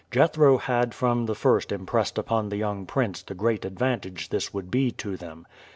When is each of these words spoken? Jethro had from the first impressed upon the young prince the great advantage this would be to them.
Jethro 0.09 0.57
had 0.57 0.95
from 0.95 1.27
the 1.27 1.35
first 1.35 1.71
impressed 1.71 2.17
upon 2.17 2.49
the 2.49 2.57
young 2.57 2.87
prince 2.87 3.21
the 3.21 3.35
great 3.35 3.63
advantage 3.63 4.29
this 4.29 4.51
would 4.51 4.71
be 4.71 4.89
to 4.93 5.15
them. 5.15 5.45